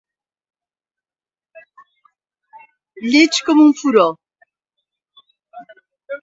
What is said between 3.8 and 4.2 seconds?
furó.